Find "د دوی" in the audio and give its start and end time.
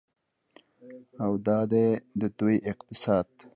2.19-2.57